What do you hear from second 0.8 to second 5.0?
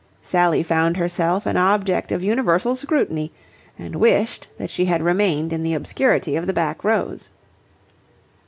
herself an object of universal scrutiny and wished that she